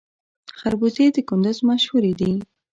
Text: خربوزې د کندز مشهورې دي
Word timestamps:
خربوزې 0.57 1.05
د 1.15 1.17
کندز 1.29 1.57
مشهورې 1.69 2.13
دي 2.19 2.33